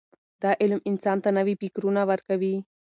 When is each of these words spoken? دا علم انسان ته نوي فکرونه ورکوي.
دا 0.41 0.51
علم 0.61 0.79
انسان 0.91 1.17
ته 1.23 1.29
نوي 1.37 1.53
فکرونه 1.61 2.01
ورکوي. 2.09 2.55